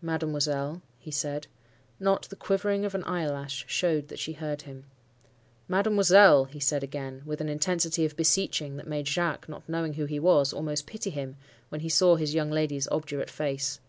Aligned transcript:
"'Mademoiselle,' 0.00 0.80
he 1.00 1.10
said. 1.10 1.48
Not 1.98 2.28
the 2.28 2.36
quivering 2.36 2.84
of 2.84 2.94
an 2.94 3.02
eyelash 3.04 3.64
showed 3.66 4.06
that 4.06 4.18
she 4.20 4.34
heard 4.34 4.62
him. 4.62 4.84
'Mademoiselle!' 5.66 6.44
he 6.44 6.60
said 6.60 6.84
again, 6.84 7.20
with 7.26 7.40
an 7.40 7.48
intensity 7.48 8.04
of 8.04 8.14
beseeching 8.16 8.76
that 8.76 8.86
made 8.86 9.08
Jacques—not 9.08 9.68
knowing 9.68 9.94
who 9.94 10.04
he 10.04 10.20
was—almost 10.20 10.86
pity 10.86 11.10
him, 11.10 11.36
when 11.68 11.80
he 11.80 11.88
saw 11.88 12.14
his 12.14 12.32
young 12.32 12.52
lady's 12.52 12.86
obdurate 12.92 13.28
face. 13.28 13.80